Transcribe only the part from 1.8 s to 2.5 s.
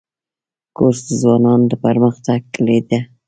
پرمختګ